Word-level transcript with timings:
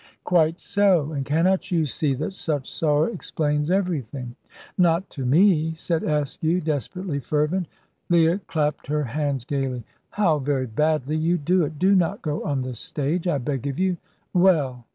"Quite 0.23 0.59
so, 0.59 1.11
and 1.11 1.23
cannot 1.23 1.69
you 1.69 1.85
see 1.85 2.15
that 2.15 2.33
such 2.33 2.67
sorrow 2.67 3.03
explains 3.03 3.69
everything?" 3.69 4.35
"Not 4.75 5.07
to 5.11 5.23
me," 5.27 5.73
said 5.75 6.01
Askew, 6.01 6.59
desperately 6.59 7.19
fervent. 7.19 7.67
Leah 8.09 8.39
clapped 8.47 8.87
her 8.87 9.03
hands 9.03 9.45
gaily. 9.45 9.83
"How 10.09 10.39
very 10.39 10.65
badly 10.65 11.17
you 11.17 11.37
do 11.37 11.63
it! 11.65 11.77
Do 11.77 11.93
not 11.93 12.23
go 12.23 12.43
on 12.43 12.63
the 12.63 12.73
stage, 12.73 13.27
I 13.27 13.37
beg 13.37 13.67
of 13.67 13.77
you. 13.77 13.97
Well!" 14.33 14.87